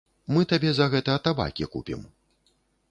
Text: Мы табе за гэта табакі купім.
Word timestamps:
Мы 0.35 0.41
табе 0.53 0.71
за 0.79 0.87
гэта 0.95 1.19
табакі 1.29 1.71
купім. 1.77 2.05